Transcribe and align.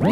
Happy 0.00 0.08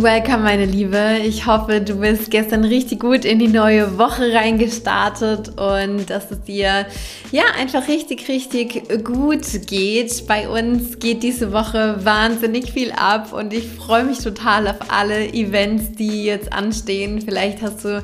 Welcome, 0.00 0.44
meine 0.44 0.66
Liebe. 0.66 1.16
Ich 1.24 1.46
hoffe, 1.46 1.80
du 1.80 1.96
bist 1.96 2.30
gestern 2.30 2.62
richtig 2.62 3.00
gut 3.00 3.24
in 3.24 3.40
die 3.40 3.48
neue 3.48 3.98
Woche 3.98 4.32
reingestartet 4.32 5.58
und 5.58 6.08
dass 6.08 6.30
es 6.30 6.42
dir 6.42 6.86
ja 7.32 7.42
einfach 7.58 7.88
richtig, 7.88 8.28
richtig 8.28 9.02
gut 9.02 9.66
geht. 9.66 10.28
Bei 10.28 10.48
uns 10.48 11.00
geht 11.00 11.24
diese 11.24 11.52
Woche 11.52 11.96
wahnsinnig 12.04 12.70
viel 12.70 12.92
ab 12.92 13.32
und 13.32 13.52
ich 13.52 13.66
freue 13.66 14.04
mich 14.04 14.18
total 14.18 14.68
auf 14.68 14.76
alle 14.88 15.32
Events, 15.32 15.96
die 15.98 16.26
jetzt 16.26 16.52
anstehen. 16.52 17.20
Vielleicht 17.20 17.60
hast 17.60 17.84
du 17.84 18.00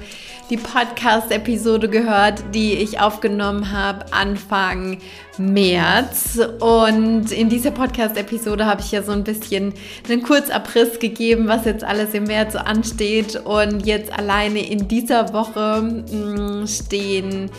die 0.50 0.56
Podcast-Episode 0.56 1.88
gehört, 1.88 2.42
die 2.52 2.74
ich 2.74 3.00
aufgenommen 3.00 3.70
habe 3.70 4.12
Anfang 4.12 4.98
März. 5.38 6.40
Und 6.58 7.30
in 7.30 7.48
dieser 7.48 7.70
Podcast-Episode 7.70 8.66
habe 8.66 8.80
ich 8.80 8.90
ja 8.90 9.02
so 9.02 9.12
ein 9.12 9.22
bisschen 9.22 9.72
einen 10.08 10.24
Kurzabriss 10.24 10.98
gegeben, 10.98 11.46
was 11.46 11.64
jetzt 11.66 11.84
alles 11.84 12.14
im 12.14 12.24
März 12.24 12.54
so 12.54 12.58
ansteht. 12.58 13.36
Und 13.36 13.86
jetzt 13.86 14.12
alleine 14.12 14.68
in 14.68 14.88
dieser 14.88 15.32
Woche 15.32 15.82
mh, 15.82 16.62
mm, 16.62 16.66
stehen 16.66 17.50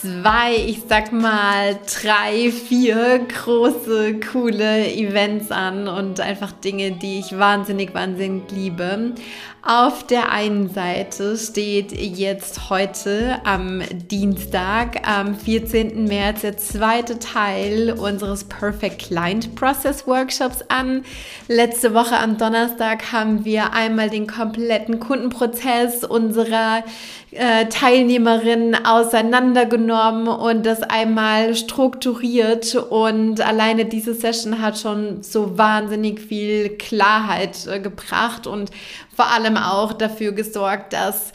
zwei, 0.00 0.54
ich 0.54 0.82
sag 0.88 1.12
mal 1.12 1.78
drei, 2.00 2.50
vier 2.52 3.20
große, 3.20 4.20
coole 4.20 4.92
Events 4.92 5.50
an 5.50 5.88
und 5.88 6.20
einfach 6.20 6.52
Dinge, 6.52 6.92
die 6.92 7.18
ich 7.18 7.36
wahnsinnig, 7.36 7.94
wahnsinnig 7.94 8.50
liebe. 8.50 9.14
Auf 9.62 10.06
der 10.06 10.30
einen 10.30 10.70
Seite 10.72 11.36
steht 11.36 11.92
jetzt 11.92 12.70
heute 12.70 13.40
am 13.44 13.82
Dienstag, 13.92 15.06
am 15.06 15.34
14. 15.34 16.04
März, 16.04 16.42
der 16.42 16.56
zweite 16.56 17.18
Teil 17.18 17.90
unseres 17.90 18.44
Perfect 18.44 19.00
Client 19.08 19.56
Process 19.56 20.06
Workshops 20.06 20.64
an. 20.68 21.04
Letzte 21.48 21.92
Woche 21.92 22.16
am 22.16 22.38
Donnerstag 22.38 23.12
haben 23.12 23.44
wir 23.44 23.72
einmal 23.72 24.08
den 24.10 24.26
kompletten 24.26 25.00
Kundenprozess 25.00 26.04
unserer 26.04 26.84
äh, 27.32 27.66
Teilnehmerinnen 27.66 28.86
auseinandergenommen 28.86 30.28
und 30.28 30.64
das 30.64 30.82
einmal 30.82 31.54
strukturiert. 31.54 32.74
Und 32.74 33.40
alleine 33.40 33.84
diese 33.84 34.14
Session 34.14 34.60
hat 34.62 34.78
schon 34.78 35.22
so 35.22 35.58
wahnsinnig 35.58 36.20
viel 36.20 36.70
Klarheit 36.70 37.66
äh, 37.66 37.80
gebracht 37.80 38.46
und 38.46 38.70
vor 39.14 39.30
allem 39.30 39.56
auch 39.56 39.92
dafür 39.92 40.32
gesorgt, 40.32 40.92
dass 40.92 41.32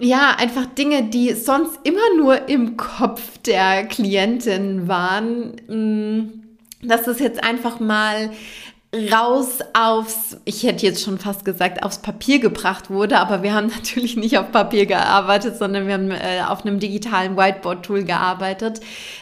ja, 0.00 0.36
einfach 0.38 0.66
Dinge, 0.66 1.04
die 1.04 1.32
sonst 1.32 1.80
immer 1.82 2.14
nur 2.16 2.48
im 2.48 2.76
Kopf 2.76 3.38
der 3.38 3.84
Klientin 3.84 4.86
waren, 4.86 5.56
mm, 5.66 6.86
dass 6.86 7.02
das 7.02 7.18
jetzt 7.18 7.42
einfach 7.42 7.80
mal 7.80 8.30
raus 8.94 9.58
aufs, 9.74 10.38
ich 10.46 10.62
hätte 10.62 10.86
jetzt 10.86 11.04
schon 11.04 11.18
fast 11.18 11.44
gesagt, 11.44 11.82
aufs 11.82 11.98
Papier 11.98 12.38
gebracht 12.38 12.88
wurde, 12.88 13.18
aber 13.18 13.42
wir 13.42 13.52
haben 13.52 13.66
natürlich 13.76 14.16
nicht 14.16 14.38
auf 14.38 14.50
Papier 14.50 14.86
gearbeitet, 14.86 15.56
sondern 15.58 15.86
wir 15.86 15.94
haben 15.94 16.10
äh, 16.10 16.42
auf 16.46 16.64
einem 16.64 16.80
digitalen 16.80 17.36
Whiteboard-Tool 17.36 18.04
gearbeitet, 18.04 18.80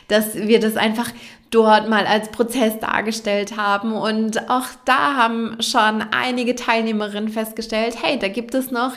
dass 0.09 0.35
wir 0.35 0.61
das 0.61 0.77
einfach 0.77 1.11
dort 1.51 1.89
mal 1.89 2.07
als 2.07 2.31
Prozess 2.31 2.79
dargestellt 2.81 3.57
haben. 3.57 3.93
Und 3.93 4.51
auch 4.51 4.67
da 4.85 5.17
haben 5.17 5.57
schon 5.61 6.03
einige 6.13 6.55
Teilnehmerinnen 6.55 7.29
festgestellt, 7.29 7.97
hey, 8.01 8.19
da 8.19 8.29
gibt 8.29 8.55
es 8.55 8.71
noch 8.71 8.97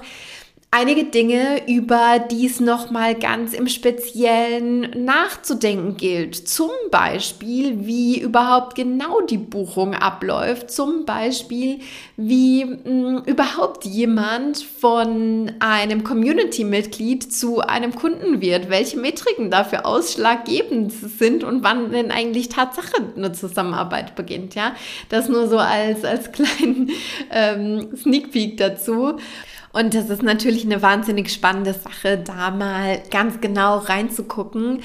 einige 0.71 1.05
Dinge, 1.05 1.67
über 1.67 2.19
die 2.19 2.45
es 2.45 2.59
nochmal 2.59 3.15
ganz 3.15 3.53
im 3.53 3.67
Speziellen 3.67 5.03
nachzudenken 5.03 5.97
gilt. 5.97 6.35
Zum 6.47 6.69
Beispiel, 6.91 7.87
wie 7.87 8.19
überhaupt 8.19 8.75
genau 8.75 9.21
die 9.21 9.39
Buchung 9.39 9.95
abläuft. 9.95 10.69
Zum 10.69 11.05
Beispiel, 11.05 11.79
wie 12.17 12.65
mh, 12.65 12.79
hm, 12.85 13.23
überhaupt 13.25 13.85
jemand 13.85 14.59
von 14.59 15.51
einem 15.59 16.03
Community-Mitglied 16.03 17.33
zu 17.33 17.61
einem 17.61 17.95
Kunden 17.95 18.39
wird. 18.39 18.69
Welche 18.69 18.97
Metriken 18.97 19.49
dafür 19.49 19.87
ausschlaggebend 19.87 20.91
sind 20.91 21.43
und 21.43 21.63
wann 21.63 21.91
denn 21.91 22.11
eigentlich 22.11 22.49
Tatsache 22.49 23.11
eine 23.15 23.31
Zusammenarbeit 23.31 24.13
beginnt. 24.15 24.53
Ja, 24.53 24.75
das 25.09 25.29
nur 25.29 25.47
so 25.47 25.57
als, 25.57 26.05
als 26.05 26.31
kleinen 26.31 26.91
ähm, 27.31 27.89
Sneak 27.97 28.31
Peek 28.31 28.57
dazu. 28.57 29.17
Und 29.71 29.93
das 29.93 30.09
ist 30.09 30.23
natürlich 30.23 30.65
eine 30.65 30.81
wahnsinnig 30.81 31.31
spannende 31.31 31.73
Sache, 31.73 32.17
da 32.17 32.51
mal 32.51 33.01
ganz 33.11 33.39
genau 33.39 33.77
reinzugucken. 33.77 34.81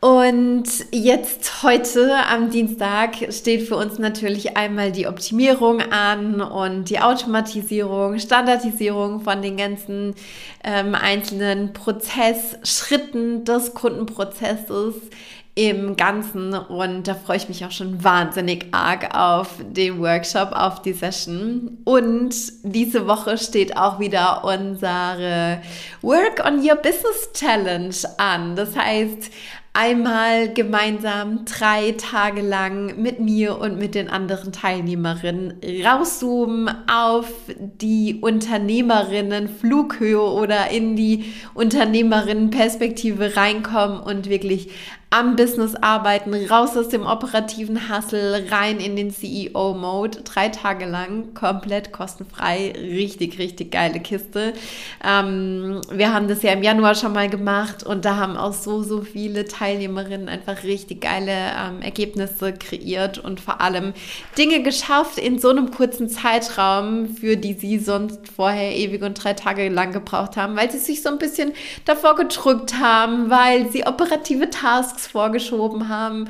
Und 0.00 0.64
jetzt 0.90 1.62
heute 1.62 2.12
am 2.28 2.50
Dienstag 2.50 3.14
steht 3.30 3.68
für 3.68 3.76
uns 3.76 4.00
natürlich 4.00 4.56
einmal 4.56 4.90
die 4.90 5.06
Optimierung 5.06 5.80
an 5.80 6.40
und 6.40 6.90
die 6.90 6.98
Automatisierung, 6.98 8.18
Standardisierung 8.18 9.20
von 9.20 9.42
den 9.42 9.56
ganzen 9.56 10.16
ähm, 10.64 10.96
einzelnen 10.96 11.72
Prozessschritten 11.72 13.44
des 13.44 13.74
Kundenprozesses 13.74 14.94
im 15.54 15.96
Ganzen 15.96 16.54
und 16.54 17.06
da 17.06 17.14
freue 17.14 17.36
ich 17.36 17.48
mich 17.48 17.64
auch 17.66 17.70
schon 17.70 18.02
wahnsinnig 18.02 18.68
arg 18.72 19.14
auf 19.14 19.48
den 19.60 20.00
Workshop, 20.00 20.52
auf 20.52 20.80
die 20.80 20.94
Session. 20.94 21.78
Und 21.84 22.34
diese 22.62 23.06
Woche 23.06 23.36
steht 23.36 23.76
auch 23.76 24.00
wieder 24.00 24.44
unsere 24.44 25.60
Work 26.00 26.42
on 26.46 26.66
Your 26.66 26.76
Business 26.76 27.30
Challenge 27.34 27.94
an. 28.16 28.56
Das 28.56 28.74
heißt, 28.74 29.30
einmal 29.74 30.52
gemeinsam 30.52 31.44
drei 31.44 31.92
Tage 31.92 32.40
lang 32.40 33.00
mit 33.00 33.20
mir 33.20 33.58
und 33.58 33.78
mit 33.78 33.94
den 33.94 34.08
anderen 34.08 34.52
Teilnehmerinnen 34.52 35.60
rauszoomen 35.84 36.70
auf 36.90 37.26
die 37.58 38.20
Unternehmerinnen 38.22 39.50
Flughöhe 39.50 40.22
oder 40.22 40.70
in 40.70 40.96
die 40.96 41.32
Unternehmerinnenperspektive 41.52 43.36
reinkommen 43.36 44.00
und 44.00 44.30
wirklich 44.30 44.70
am 45.12 45.36
Business 45.36 45.74
arbeiten, 45.74 46.34
raus 46.46 46.74
aus 46.74 46.88
dem 46.88 47.04
operativen 47.04 47.90
Hustle, 47.90 48.46
rein 48.50 48.80
in 48.80 48.96
den 48.96 49.10
CEO-Mode, 49.10 50.22
drei 50.22 50.48
Tage 50.48 50.86
lang, 50.86 51.34
komplett 51.34 51.92
kostenfrei, 51.92 52.72
richtig, 52.74 53.38
richtig 53.38 53.72
geile 53.72 54.00
Kiste. 54.00 54.54
Ähm, 55.04 55.82
wir 55.90 56.14
haben 56.14 56.28
das 56.28 56.42
ja 56.42 56.52
im 56.52 56.62
Januar 56.62 56.94
schon 56.94 57.12
mal 57.12 57.28
gemacht 57.28 57.82
und 57.82 58.06
da 58.06 58.16
haben 58.16 58.38
auch 58.38 58.54
so, 58.54 58.82
so 58.82 59.02
viele 59.02 59.44
Teilnehmerinnen 59.44 60.30
einfach 60.30 60.62
richtig 60.64 61.02
geile 61.02 61.32
ähm, 61.32 61.82
Ergebnisse 61.82 62.54
kreiert 62.54 63.18
und 63.18 63.38
vor 63.38 63.60
allem 63.60 63.92
Dinge 64.38 64.62
geschafft 64.62 65.18
in 65.18 65.38
so 65.38 65.50
einem 65.50 65.72
kurzen 65.72 66.08
Zeitraum, 66.08 67.16
für 67.16 67.36
die 67.36 67.52
sie 67.52 67.78
sonst 67.78 68.28
vorher 68.34 68.74
ewig 68.74 69.02
und 69.02 69.22
drei 69.22 69.34
Tage 69.34 69.68
lang 69.68 69.92
gebraucht 69.92 70.38
haben, 70.38 70.56
weil 70.56 70.70
sie 70.70 70.78
sich 70.78 71.02
so 71.02 71.10
ein 71.10 71.18
bisschen 71.18 71.52
davor 71.84 72.14
gedrückt 72.14 72.78
haben, 72.80 73.28
weil 73.28 73.70
sie 73.70 73.84
operative 73.84 74.48
Tasks 74.48 75.01
Tasks 75.02 75.06
vorgeschoben 75.06 75.88
haben. 75.88 76.28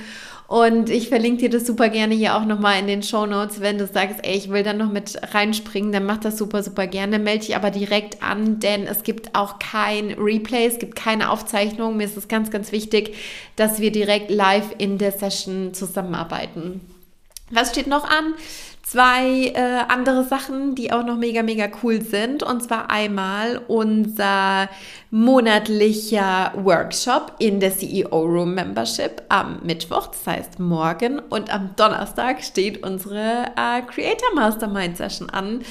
Und 0.48 0.90
ich 0.90 1.08
verlinke 1.08 1.42
dir 1.42 1.50
das 1.50 1.66
super 1.66 1.88
gerne 1.88 2.14
hier 2.14 2.36
auch 2.36 2.44
nochmal 2.44 2.78
in 2.78 2.86
den 2.86 3.02
Show 3.02 3.24
Notes. 3.24 3.60
Wenn 3.60 3.78
du 3.78 3.86
sagst, 3.86 4.18
ey, 4.22 4.36
ich 4.36 4.50
will 4.50 4.62
da 4.62 4.74
noch 4.74 4.90
mit 4.90 5.18
reinspringen, 5.32 5.92
dann 5.92 6.04
mach 6.04 6.18
das 6.18 6.36
super, 6.36 6.62
super 6.62 6.86
gerne. 6.86 7.18
Melde 7.18 7.46
dich 7.46 7.56
aber 7.56 7.70
direkt 7.70 8.22
an, 8.22 8.60
denn 8.60 8.86
es 8.86 9.02
gibt 9.02 9.34
auch 9.34 9.58
kein 9.58 10.12
Replay, 10.18 10.66
es 10.66 10.78
gibt 10.78 10.94
keine 10.94 11.30
Aufzeichnung. 11.30 11.96
Mir 11.96 12.04
ist 12.04 12.18
es 12.18 12.28
ganz, 12.28 12.50
ganz 12.50 12.70
wichtig, 12.70 13.16
dass 13.56 13.80
wir 13.80 13.92
direkt 13.92 14.30
live 14.30 14.74
in 14.76 14.98
der 14.98 15.12
Session 15.12 15.72
zusammenarbeiten. 15.72 16.82
Was 17.50 17.70
steht 17.70 17.86
noch 17.86 18.04
an? 18.04 18.34
Zwei 18.82 19.52
äh, 19.54 19.84
andere 19.88 20.24
Sachen, 20.24 20.74
die 20.74 20.92
auch 20.92 21.04
noch 21.04 21.16
mega, 21.16 21.42
mega 21.42 21.68
cool 21.82 22.02
sind. 22.02 22.42
Und 22.42 22.62
zwar 22.62 22.90
einmal 22.90 23.60
unser 23.68 24.68
monatlicher 25.10 26.52
Workshop 26.56 27.36
in 27.38 27.60
der 27.60 27.76
CEO 27.76 28.22
Room 28.22 28.54
Membership 28.54 29.22
am 29.28 29.60
Mittwoch, 29.62 30.08
das 30.08 30.26
heißt 30.26 30.58
morgen. 30.58 31.18
Und 31.18 31.52
am 31.52 31.70
Donnerstag 31.76 32.42
steht 32.42 32.82
unsere 32.82 33.52
äh, 33.56 33.82
Creator 33.82 34.34
Mastermind 34.34 34.96
Session 34.96 35.30
an. 35.30 35.62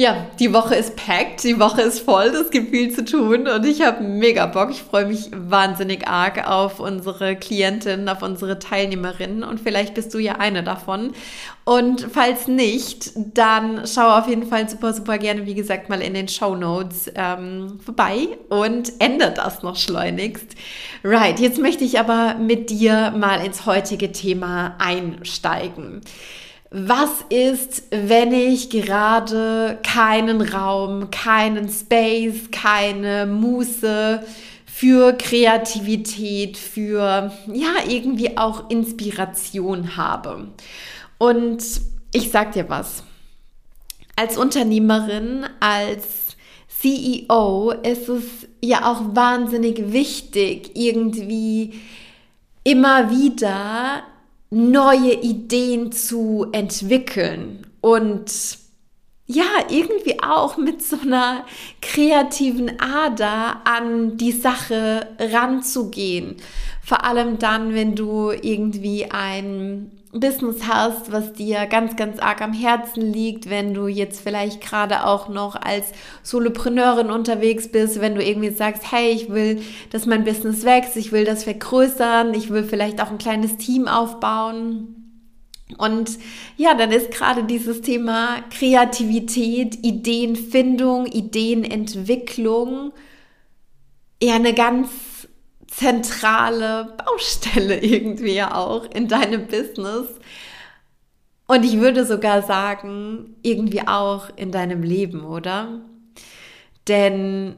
Ja, 0.00 0.28
die 0.38 0.54
Woche 0.54 0.76
ist 0.76 0.94
packed, 0.94 1.42
die 1.42 1.58
Woche 1.58 1.82
ist 1.82 1.98
voll, 1.98 2.26
es 2.26 2.52
gibt 2.52 2.70
viel 2.70 2.94
zu 2.94 3.04
tun 3.04 3.48
und 3.48 3.66
ich 3.66 3.82
habe 3.82 4.04
mega 4.04 4.46
Bock. 4.46 4.70
Ich 4.70 4.84
freue 4.84 5.06
mich 5.06 5.28
wahnsinnig 5.32 6.06
arg 6.06 6.48
auf 6.48 6.78
unsere 6.78 7.34
Klientinnen, 7.34 8.08
auf 8.08 8.22
unsere 8.22 8.60
Teilnehmerinnen 8.60 9.42
und 9.42 9.58
vielleicht 9.58 9.94
bist 9.94 10.14
du 10.14 10.20
ja 10.20 10.34
eine 10.34 10.62
davon. 10.62 11.14
Und 11.64 12.06
falls 12.12 12.46
nicht, 12.46 13.10
dann 13.16 13.88
schau 13.92 14.16
auf 14.16 14.28
jeden 14.28 14.46
Fall 14.46 14.68
super, 14.68 14.92
super 14.94 15.18
gerne, 15.18 15.46
wie 15.46 15.56
gesagt, 15.56 15.88
mal 15.88 16.00
in 16.00 16.14
den 16.14 16.28
Show 16.28 16.54
Notes 16.54 17.10
ähm, 17.16 17.80
vorbei 17.84 18.38
und 18.50 18.92
ändert 19.00 19.38
das 19.38 19.64
noch 19.64 19.74
schleunigst. 19.74 20.54
Right, 21.02 21.40
jetzt 21.40 21.58
möchte 21.58 21.82
ich 21.82 21.98
aber 21.98 22.36
mit 22.36 22.70
dir 22.70 23.12
mal 23.16 23.44
ins 23.44 23.66
heutige 23.66 24.12
Thema 24.12 24.76
einsteigen. 24.78 26.02
Was 26.70 27.24
ist, 27.30 27.84
wenn 27.90 28.32
ich 28.32 28.68
gerade 28.68 29.78
keinen 29.82 30.42
Raum, 30.42 31.10
keinen 31.10 31.68
Space, 31.68 32.50
keine 32.50 33.26
Muße 33.26 34.22
für 34.66 35.14
Kreativität, 35.14 36.56
für 36.58 37.32
ja, 37.52 37.74
irgendwie 37.88 38.36
auch 38.36 38.68
Inspiration 38.68 39.96
habe. 39.96 40.48
Und 41.16 41.62
ich 42.12 42.30
sag 42.30 42.52
dir 42.52 42.68
was. 42.68 43.02
Als 44.14 44.36
Unternehmerin, 44.36 45.46
als 45.60 46.36
CEO 46.68 47.70
ist 47.82 48.08
es 48.08 48.24
ja 48.62 48.90
auch 48.90 49.16
wahnsinnig 49.16 49.92
wichtig, 49.92 50.72
irgendwie 50.74 51.80
immer 52.62 53.10
wieder 53.10 54.02
neue 54.50 55.12
Ideen 55.14 55.92
zu 55.92 56.46
entwickeln 56.52 57.66
und 57.80 58.58
ja, 59.30 59.44
irgendwie 59.68 60.22
auch 60.22 60.56
mit 60.56 60.82
so 60.82 60.96
einer 61.02 61.44
kreativen 61.82 62.80
Ader 62.80 63.60
an 63.64 64.16
die 64.16 64.32
Sache 64.32 65.06
ranzugehen. 65.18 66.36
Vor 66.82 67.04
allem 67.04 67.38
dann, 67.38 67.74
wenn 67.74 67.94
du 67.94 68.30
irgendwie 68.30 69.10
ein 69.10 69.97
Business 70.12 70.66
hast, 70.66 71.12
was 71.12 71.34
dir 71.34 71.66
ganz, 71.66 71.96
ganz 71.96 72.18
arg 72.18 72.40
am 72.40 72.54
Herzen 72.54 73.12
liegt, 73.12 73.50
wenn 73.50 73.74
du 73.74 73.88
jetzt 73.88 74.20
vielleicht 74.20 74.62
gerade 74.62 75.04
auch 75.04 75.28
noch 75.28 75.54
als 75.54 75.92
Solopreneurin 76.22 77.10
unterwegs 77.10 77.68
bist, 77.68 78.00
wenn 78.00 78.14
du 78.14 78.24
irgendwie 78.24 78.50
sagst, 78.50 78.90
hey, 78.90 79.10
ich 79.10 79.28
will, 79.28 79.60
dass 79.90 80.06
mein 80.06 80.24
Business 80.24 80.64
wächst, 80.64 80.96
ich 80.96 81.12
will 81.12 81.24
das 81.24 81.44
vergrößern, 81.44 82.32
ich 82.32 82.50
will 82.50 82.64
vielleicht 82.64 83.02
auch 83.02 83.10
ein 83.10 83.18
kleines 83.18 83.58
Team 83.58 83.86
aufbauen. 83.86 84.94
Und 85.76 86.18
ja, 86.56 86.72
dann 86.72 86.90
ist 86.90 87.10
gerade 87.10 87.44
dieses 87.44 87.82
Thema 87.82 88.38
Kreativität, 88.50 89.84
Ideenfindung, 89.84 91.04
Ideenentwicklung 91.04 92.92
eher 94.20 94.34
eine 94.34 94.54
ganz 94.54 94.88
zentrale 95.78 96.96
Baustelle 97.04 97.78
irgendwie 97.82 98.42
auch 98.42 98.84
in 98.90 99.08
deinem 99.08 99.46
Business. 99.46 100.06
Und 101.46 101.64
ich 101.64 101.78
würde 101.78 102.04
sogar 102.04 102.42
sagen, 102.42 103.36
irgendwie 103.42 103.86
auch 103.86 104.28
in 104.36 104.50
deinem 104.50 104.82
Leben, 104.82 105.24
oder? 105.24 105.80
Denn 106.88 107.56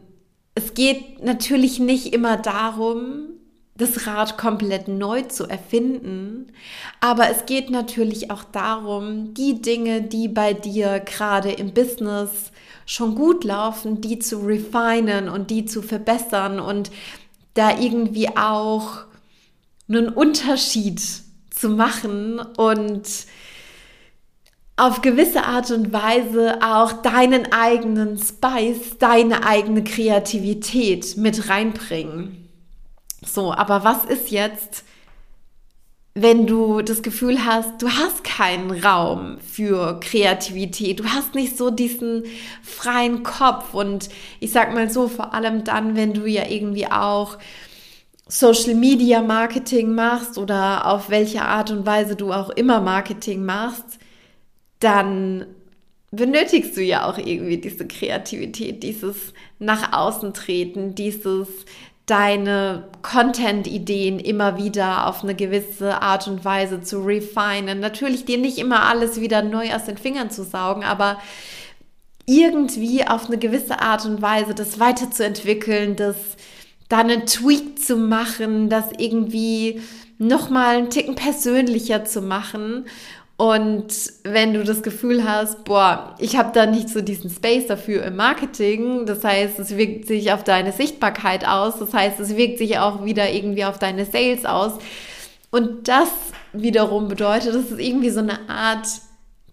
es 0.54 0.74
geht 0.74 1.24
natürlich 1.24 1.80
nicht 1.80 2.12
immer 2.12 2.36
darum, 2.36 3.30
das 3.74 4.06
Rad 4.06 4.36
komplett 4.36 4.88
neu 4.88 5.22
zu 5.22 5.46
erfinden, 5.46 6.52
aber 7.00 7.30
es 7.30 7.46
geht 7.46 7.70
natürlich 7.70 8.30
auch 8.30 8.44
darum, 8.44 9.32
die 9.32 9.62
Dinge, 9.62 10.02
die 10.02 10.28
bei 10.28 10.52
dir 10.52 11.00
gerade 11.00 11.50
im 11.50 11.72
Business 11.72 12.52
schon 12.84 13.14
gut 13.14 13.44
laufen, 13.44 14.00
die 14.00 14.18
zu 14.18 14.38
refinen 14.40 15.28
und 15.28 15.50
die 15.50 15.64
zu 15.64 15.80
verbessern 15.80 16.60
und 16.60 16.90
da 17.54 17.78
irgendwie 17.78 18.36
auch 18.36 19.04
einen 19.88 20.08
Unterschied 20.08 21.00
zu 21.50 21.68
machen 21.68 22.38
und 22.38 23.06
auf 24.76 25.02
gewisse 25.02 25.44
Art 25.44 25.70
und 25.70 25.92
Weise 25.92 26.58
auch 26.62 26.92
deinen 27.02 27.52
eigenen 27.52 28.16
Spice, 28.16 28.96
deine 28.98 29.44
eigene 29.44 29.84
Kreativität 29.84 31.18
mit 31.18 31.50
reinbringen. 31.50 32.48
So, 33.22 33.52
aber 33.52 33.84
was 33.84 34.06
ist 34.06 34.30
jetzt, 34.30 34.84
wenn 36.14 36.46
du 36.46 36.82
das 36.82 37.02
Gefühl 37.02 37.44
hast, 37.44 37.80
du 37.82 37.88
hast 37.88 38.24
keinen 38.24 38.70
Raum 38.70 39.38
für 39.40 40.00
Kreativität, 40.00 41.00
du 41.00 41.04
hast 41.04 41.34
nicht 41.34 41.56
so 41.56 41.70
diesen 41.70 42.24
freien 42.62 43.22
Kopf. 43.22 43.74
Und 43.74 44.08
ich 44.40 44.50
sag 44.50 44.74
mal 44.74 44.90
so, 44.90 45.08
vor 45.08 45.34
allem 45.34 45.62
dann, 45.64 45.94
wenn 45.94 46.12
du 46.12 46.26
ja 46.26 46.48
irgendwie 46.48 46.86
auch 46.86 47.38
Social 48.26 48.74
Media 48.74 49.22
Marketing 49.22 49.94
machst 49.94 50.36
oder 50.36 50.86
auf 50.86 51.10
welche 51.10 51.42
Art 51.42 51.70
und 51.70 51.86
Weise 51.86 52.16
du 52.16 52.32
auch 52.32 52.50
immer 52.50 52.80
Marketing 52.80 53.44
machst, 53.44 53.98
dann 54.80 55.46
benötigst 56.12 56.76
du 56.76 56.82
ja 56.82 57.08
auch 57.08 57.18
irgendwie 57.18 57.58
diese 57.58 57.86
Kreativität, 57.86 58.82
dieses 58.82 59.32
nach 59.58 59.92
außen 59.92 60.34
treten, 60.34 60.94
dieses 60.94 61.48
deine 62.06 62.84
Content-Ideen 63.02 64.18
immer 64.18 64.58
wieder 64.58 65.06
auf 65.06 65.22
eine 65.22 65.34
gewisse 65.34 66.02
Art 66.02 66.26
und 66.26 66.44
Weise 66.44 66.80
zu 66.80 67.00
refinen. 67.00 67.80
Natürlich 67.80 68.24
dir 68.24 68.38
nicht 68.38 68.58
immer 68.58 68.82
alles 68.84 69.20
wieder 69.20 69.42
neu 69.42 69.72
aus 69.74 69.84
den 69.84 69.96
Fingern 69.96 70.30
zu 70.30 70.44
saugen, 70.44 70.82
aber 70.82 71.20
irgendwie 72.26 73.06
auf 73.06 73.26
eine 73.26 73.38
gewisse 73.38 73.80
Art 73.80 74.06
und 74.06 74.22
Weise 74.22 74.54
das 74.54 74.78
weiterzuentwickeln, 74.78 75.96
das 75.96 76.16
dann 76.88 77.10
einen 77.10 77.26
Tweak 77.26 77.78
zu 77.78 77.96
machen, 77.96 78.68
das 78.68 78.86
irgendwie 78.98 79.80
nochmal 80.18 80.76
einen 80.76 80.90
Ticken 80.90 81.14
persönlicher 81.14 82.04
zu 82.04 82.20
machen 82.20 82.84
und 83.40 83.94
wenn 84.22 84.52
du 84.52 84.64
das 84.64 84.82
Gefühl 84.82 85.24
hast, 85.24 85.64
boah, 85.64 86.14
ich 86.18 86.36
habe 86.36 86.50
da 86.52 86.66
nicht 86.66 86.90
so 86.90 87.00
diesen 87.00 87.30
Space 87.30 87.66
dafür 87.68 88.04
im 88.04 88.16
Marketing, 88.16 89.06
das 89.06 89.24
heißt, 89.24 89.58
es 89.58 89.78
wirkt 89.78 90.08
sich 90.08 90.30
auf 90.30 90.44
deine 90.44 90.72
Sichtbarkeit 90.72 91.48
aus, 91.48 91.78
das 91.78 91.94
heißt, 91.94 92.20
es 92.20 92.36
wirkt 92.36 92.58
sich 92.58 92.78
auch 92.78 93.02
wieder 93.02 93.30
irgendwie 93.30 93.64
auf 93.64 93.78
deine 93.78 94.04
Sales 94.04 94.44
aus. 94.44 94.74
Und 95.50 95.88
das 95.88 96.10
wiederum 96.52 97.08
bedeutet, 97.08 97.54
das 97.54 97.70
ist 97.70 97.80
irgendwie 97.80 98.10
so 98.10 98.20
eine 98.20 98.46
Art 98.50 98.86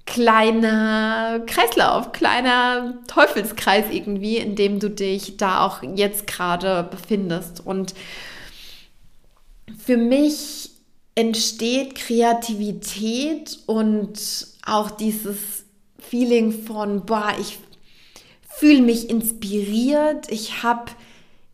kleiner 0.06 1.40
Kreislauf, 1.48 2.12
kleiner 2.12 2.96
Teufelskreis 3.08 3.86
irgendwie, 3.90 4.36
in 4.36 4.58
dem 4.58 4.82
du 4.82 4.90
dich 4.90 5.38
da 5.38 5.66
auch 5.66 5.82
jetzt 5.96 6.28
gerade 6.28 6.86
befindest. 6.92 7.66
Und 7.66 7.94
für 9.78 9.96
mich 9.96 10.67
entsteht 11.18 11.96
Kreativität 11.96 13.58
und 13.66 14.20
auch 14.64 14.92
dieses 14.92 15.66
Feeling 15.98 16.52
von, 16.52 17.08
boah, 17.08 17.34
ich 17.42 17.58
fühle 18.48 18.84
mich 18.84 19.10
inspiriert, 19.10 20.32
ich 20.32 20.62
habe 20.62 20.92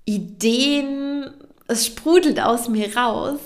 Ideen, 0.04 1.31
es 1.69 1.86
sprudelt 1.86 2.42
aus 2.42 2.68
mir 2.68 2.94
raus. 2.98 3.39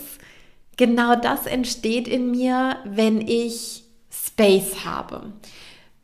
Genau 0.75 1.15
das 1.15 1.45
entsteht 1.45 2.07
in 2.07 2.31
mir, 2.31 2.77
wenn 2.83 3.21
ich 3.21 3.83
Space 4.09 4.85
habe. 4.85 5.33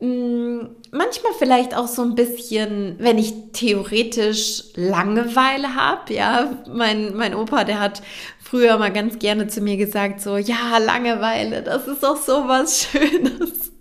Hm, 0.03 0.75
manchmal 0.91 1.31
vielleicht 1.39 1.73
auch 1.77 1.87
so 1.87 2.01
ein 2.01 2.13
bisschen, 2.13 2.95
wenn 2.99 3.17
ich 3.17 3.33
theoretisch 3.53 4.65
Langeweile 4.75 5.75
habe. 5.75 6.13
Ja, 6.13 6.57
mein, 6.67 7.15
mein 7.15 7.33
Opa, 7.33 7.63
der 7.63 7.79
hat 7.79 8.01
früher 8.53 8.77
mal 8.77 8.93
ganz 8.93 9.17
gerne 9.17 9.47
zu 9.47 9.61
mir 9.61 9.77
gesagt, 9.77 10.21
so, 10.21 10.37
ja, 10.37 10.77
Langeweile, 10.77 11.63
das 11.63 11.87
ist 11.87 12.03
doch 12.03 12.17
so 12.17 12.47
was 12.47 12.83
Schönes. 12.83 13.71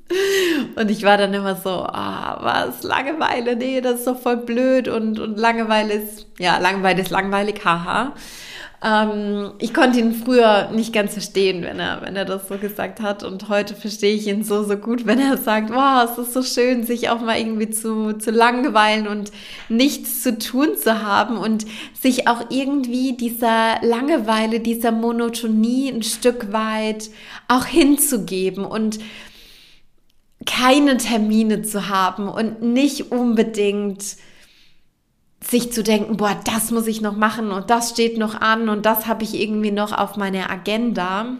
Und 0.77 0.91
ich 0.91 1.03
war 1.03 1.19
dann 1.19 1.35
immer 1.35 1.57
so, 1.57 1.69
ah, 1.69 2.39
was, 2.41 2.83
Langeweile, 2.83 3.55
nee, 3.55 3.83
das 3.83 3.99
ist 3.99 4.07
doch 4.07 4.19
voll 4.19 4.39
blöd 4.39 4.89
und, 4.89 5.19
und 5.19 5.39
Langeweile 5.39 5.93
ist, 5.93 6.27
ja, 6.39 6.57
Langeweile 6.57 7.03
ist 7.03 7.11
langweilig, 7.11 7.63
haha. 7.63 8.15
Ähm, 8.85 9.53
ich 9.59 9.73
konnte 9.73 10.01
ihn 10.01 10.13
früher 10.13 10.71
nicht 10.73 10.93
ganz 10.93 11.13
verstehen, 11.13 11.63
wenn 11.63 11.79
er, 11.79 12.03
wenn 12.03 12.17
er 12.17 12.25
das 12.25 12.49
so 12.49 12.59
gesagt 12.59 13.01
hat. 13.01 13.23
Und 13.23 13.49
heute 13.49 13.75
verstehe 13.75 14.15
ich 14.15 14.27
ihn 14.27 14.43
so, 14.43 14.65
so 14.65 14.77
gut, 14.77 15.07
wenn 15.07 15.21
er 15.21 15.37
sagt, 15.37 15.71
wow, 15.71 16.09
es 16.11 16.19
ist 16.19 16.33
so 16.33 16.43
schön, 16.43 16.85
sich 16.85 17.09
auch 17.09 17.21
mal 17.21 17.39
irgendwie 17.39 17.71
zu, 17.71 18.15
zu 18.15 18.33
langweilen 18.33 19.07
und 19.07 19.31
nichts 19.69 20.23
zu 20.23 20.37
tun 20.37 20.77
zu 20.77 21.03
haben 21.03 21.37
und 21.37 21.65
sich 22.01 22.27
auch 22.27 22.51
irgendwie 22.51 23.17
dieser 23.17 23.81
Langeweile, 23.83 24.59
dieser 24.59 24.91
Monotonie 24.91 25.89
ein 25.89 26.03
Stück 26.03 26.53
weit 26.53 27.11
auch 27.47 27.67
hinzugeben 27.67 28.65
und 28.65 28.99
keine 30.45 30.97
Termine 30.97 31.63
zu 31.63 31.89
haben 31.89 32.29
und 32.29 32.63
nicht 32.63 33.13
unbedingt 33.13 34.17
sich 35.45 35.73
zu 35.73 35.83
denken, 35.83 36.17
boah, 36.17 36.39
das 36.45 36.71
muss 36.71 36.87
ich 36.87 37.01
noch 37.01 37.17
machen 37.17 37.51
und 37.51 37.71
das 37.71 37.91
steht 37.91 38.19
noch 38.19 38.41
an 38.41 38.69
und 38.69 38.87
das 38.87 39.07
habe 39.07 39.25
ich 39.25 39.35
irgendwie 39.35 39.73
noch 39.73 39.93
auf 39.93 40.17
meiner 40.17 40.51
Agenda. 40.51 41.37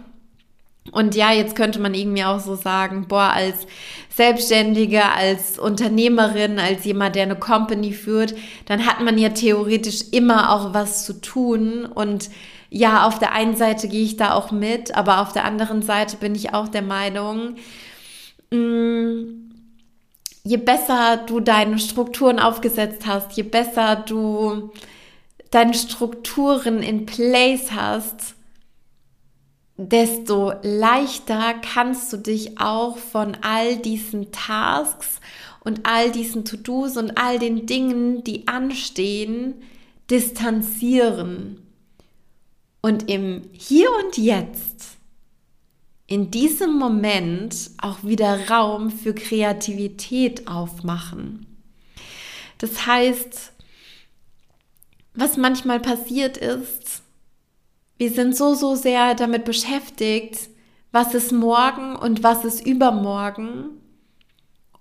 Und 0.91 1.15
ja, 1.15 1.33
jetzt 1.33 1.55
könnte 1.55 1.79
man 1.79 1.95
irgendwie 1.95 2.25
auch 2.25 2.41
so 2.41 2.57
sagen, 2.57 3.07
boah, 3.07 3.31
als 3.33 3.67
Selbstständige, 4.11 5.05
als 5.05 5.59
Unternehmerin, 5.59 6.59
als 6.59 6.85
jemand, 6.85 7.15
der 7.15 7.23
eine 7.23 7.37
Company 7.37 7.93
führt, 7.93 8.35
dann 8.67 8.85
hat 8.85 9.01
man 9.01 9.17
ja 9.17 9.29
theoretisch 9.29 10.07
immer 10.11 10.53
auch 10.53 10.75
was 10.75 11.07
zu 11.07 11.21
tun. 11.21 11.85
Und 11.85 12.31
ja, 12.69 13.07
auf 13.07 13.21
der 13.21 13.33
einen 13.33 13.55
Seite 13.55 13.87
gehe 13.87 14.03
ich 14.03 14.17
da 14.17 14.35
auch 14.35 14.51
mit, 14.51 14.95
aber 14.97 15.21
auf 15.21 15.33
der 15.33 15.45
anderen 15.45 15.83
Seite 15.83 16.17
bin 16.17 16.35
ich 16.35 16.53
auch 16.53 16.67
der 16.67 16.83
Meinung, 16.83 17.55
je 20.53 20.59
besser 20.59 21.17
du 21.27 21.41
deine 21.41 21.79
Strukturen 21.79 22.39
aufgesetzt 22.39 23.07
hast, 23.07 23.33
je 23.39 23.43
besser 23.43 23.97
du 23.97 24.71
deine 25.51 25.73
Strukturen 25.73 26.83
in 26.83 27.07
place 27.07 27.73
hast, 27.73 28.35
desto 29.79 30.53
leichter 30.63 31.55
kannst 31.55 32.13
du 32.13 32.19
dich 32.19 32.61
auch 32.61 32.99
von 32.99 33.35
all 33.41 33.79
diesen 33.79 34.31
Tasks 34.31 35.23
und 35.65 35.87
all 35.87 36.11
diesen 36.11 36.45
To-Dos 36.45 36.99
und 36.99 37.17
all 37.17 37.39
den 37.39 37.65
Dingen, 37.65 38.23
die 38.23 38.47
anstehen, 38.47 39.55
distanzieren. 40.11 41.67
Und 42.83 43.11
im 43.11 43.45
Hier 43.53 43.89
und 44.05 44.19
Jetzt, 44.19 44.92
in 46.13 46.31
diesem 46.31 46.79
Moment 46.79 47.71
auch 47.81 48.05
wieder 48.05 48.51
Raum 48.51 48.91
für 48.91 49.15
Kreativität 49.15 50.47
aufmachen. 50.47 51.47
Das 52.59 52.87
heißt, 52.87 53.55
was 55.15 55.39
manchmal 55.39 55.81
passiert 55.81 56.37
ist, 56.37 57.03
wir 57.97 58.11
sind 58.11 58.37
so, 58.37 58.53
so 58.53 58.75
sehr 58.75 59.15
damit 59.15 59.47
beschäftigt, 59.47 60.51
was 60.91 61.15
ist 61.15 61.33
morgen 61.33 61.97
und 61.97 62.23
was 62.23 62.45
ist 62.45 62.67
übermorgen 62.67 63.71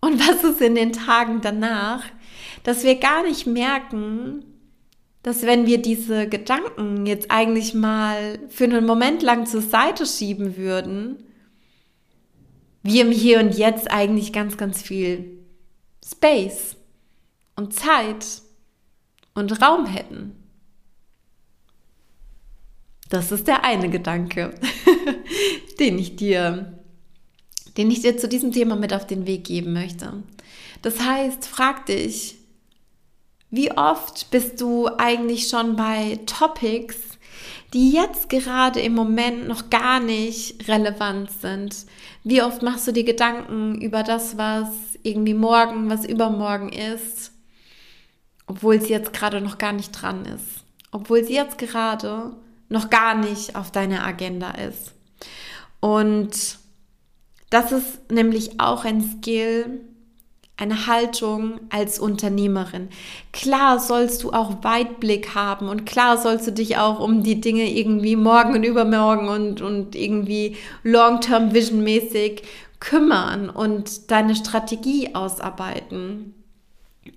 und 0.01 0.19
was 0.19 0.43
ist 0.43 0.59
in 0.59 0.75
den 0.75 0.91
Tagen 0.91 1.39
danach, 1.39 2.03
dass 2.63 2.83
wir 2.83 2.95
gar 2.95 3.23
nicht 3.23 3.47
merken, 3.47 4.43
dass 5.23 5.43
wenn 5.43 5.67
wir 5.67 5.81
diese 5.81 6.27
Gedanken 6.27 7.05
jetzt 7.05 7.29
eigentlich 7.29 7.73
mal 7.73 8.39
für 8.49 8.63
einen 8.63 8.85
Moment 8.85 9.21
lang 9.21 9.45
zur 9.45 9.61
Seite 9.61 10.05
schieben 10.05 10.57
würden, 10.57 11.23
wir 12.83 13.03
im 13.03 13.11
Hier 13.11 13.39
und 13.39 13.55
Jetzt 13.55 13.91
eigentlich 13.91 14.33
ganz, 14.33 14.57
ganz 14.57 14.81
viel 14.81 15.39
Space 16.03 16.75
und 17.55 17.73
Zeit 17.73 18.41
und 19.35 19.61
Raum 19.61 19.85
hätten. 19.85 20.35
Das 23.09 23.31
ist 23.31 23.47
der 23.47 23.63
eine 23.63 23.89
Gedanke, 23.89 24.55
den 25.79 25.99
ich 25.99 26.15
dir, 26.15 26.79
den 27.77 27.91
ich 27.91 28.01
dir 28.01 28.17
zu 28.17 28.27
diesem 28.27 28.51
Thema 28.51 28.75
mit 28.75 28.93
auf 28.93 29.05
den 29.05 29.27
Weg 29.27 29.43
geben 29.43 29.73
möchte. 29.73 30.23
Das 30.81 30.99
heißt, 30.99 31.45
frag 31.45 31.85
dich, 31.85 32.37
wie 33.51 33.71
oft 33.71 34.31
bist 34.31 34.61
du 34.61 34.87
eigentlich 34.97 35.49
schon 35.49 35.75
bei 35.75 36.19
Topics, 36.25 36.97
die 37.73 37.91
jetzt 37.91 38.29
gerade 38.29 38.79
im 38.79 38.95
Moment 38.95 39.47
noch 39.47 39.69
gar 39.69 39.99
nicht 39.99 40.67
relevant 40.69 41.29
sind? 41.31 41.75
Wie 42.23 42.41
oft 42.41 42.61
machst 42.61 42.87
du 42.87 42.93
dir 42.93 43.03
Gedanken 43.03 43.79
über 43.81 44.03
das, 44.03 44.37
was 44.37 44.69
irgendwie 45.03 45.33
morgen, 45.33 45.89
was 45.89 46.05
übermorgen 46.05 46.69
ist, 46.69 47.33
obwohl 48.47 48.75
es 48.75 48.87
jetzt 48.87 49.11
gerade 49.11 49.41
noch 49.41 49.57
gar 49.57 49.73
nicht 49.73 49.91
dran 49.91 50.25
ist? 50.25 50.63
Obwohl 50.91 51.19
es 51.19 51.29
jetzt 51.29 51.57
gerade 51.57 52.35
noch 52.69 52.89
gar 52.89 53.15
nicht 53.15 53.55
auf 53.57 53.69
deiner 53.69 54.05
Agenda 54.05 54.51
ist. 54.51 54.93
Und 55.81 56.57
das 57.49 57.73
ist 57.73 58.11
nämlich 58.11 58.61
auch 58.61 58.85
ein 58.85 59.01
Skill, 59.01 59.81
eine 60.61 60.85
Haltung 60.85 61.59
als 61.69 61.97
Unternehmerin. 61.97 62.89
Klar 63.33 63.79
sollst 63.79 64.21
du 64.21 64.31
auch 64.31 64.63
Weitblick 64.63 65.33
haben 65.33 65.67
und 65.67 65.85
klar 65.85 66.19
sollst 66.19 66.45
du 66.45 66.51
dich 66.51 66.77
auch 66.77 66.99
um 66.99 67.23
die 67.23 67.41
Dinge 67.41 67.67
irgendwie 67.67 68.15
morgen 68.15 68.53
und 68.53 68.63
übermorgen 68.63 69.27
und, 69.27 69.61
und 69.61 69.95
irgendwie 69.95 70.55
long-term 70.83 71.55
vision 71.55 71.83
mäßig 71.83 72.43
kümmern 72.79 73.49
und 73.49 74.11
deine 74.11 74.35
Strategie 74.35 75.15
ausarbeiten. 75.15 76.35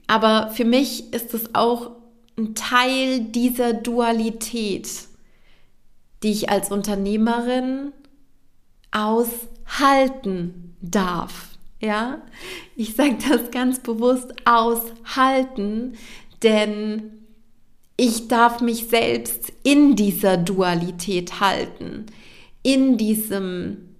Aber 0.07 0.51
für 0.55 0.65
mich 0.65 1.13
ist 1.13 1.35
es 1.35 1.55
auch 1.55 1.91
ein 2.39 2.55
Teil 2.55 3.21
dieser 3.21 3.75
Dualität, 3.75 4.89
die 6.23 6.31
ich 6.31 6.49
als 6.49 6.71
Unternehmerin 6.71 7.93
aushalten 8.91 10.77
darf. 10.81 11.54
Ja, 11.85 12.23
ich 12.77 12.95
sage 12.95 13.19
das 13.29 13.51
ganz 13.51 13.79
bewusst 13.79 14.33
aushalten, 14.47 15.99
denn 16.43 17.27
ich 17.99 18.27
darf 18.27 18.63
mich 18.63 18.87
selbst 18.87 19.53
in 19.65 19.95
dieser 19.95 20.39
Dualität 20.39 21.41
halten, 21.41 22.07
in 22.63 22.97
diesem, 22.97 23.97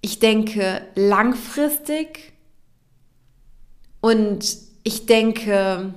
ich 0.00 0.20
denke 0.20 0.80
langfristig 0.94 2.32
und 4.00 4.56
ich 4.82 5.04
denke 5.04 5.92